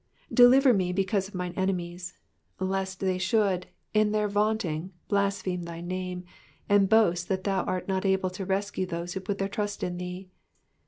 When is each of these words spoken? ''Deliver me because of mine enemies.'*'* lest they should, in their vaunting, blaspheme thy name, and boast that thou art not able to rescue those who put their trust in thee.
''Deliver 0.41 0.73
me 0.73 0.91
because 0.91 1.27
of 1.27 1.35
mine 1.35 1.53
enemies.'*'* 1.55 2.17
lest 2.59 3.01
they 3.01 3.19
should, 3.19 3.67
in 3.93 4.11
their 4.11 4.27
vaunting, 4.27 4.93
blaspheme 5.07 5.61
thy 5.61 5.79
name, 5.79 6.23
and 6.67 6.89
boast 6.89 7.27
that 7.27 7.43
thou 7.43 7.63
art 7.65 7.87
not 7.87 8.03
able 8.03 8.31
to 8.31 8.43
rescue 8.43 8.87
those 8.87 9.13
who 9.13 9.19
put 9.19 9.37
their 9.37 9.47
trust 9.47 9.83
in 9.83 9.97
thee. 9.99 10.31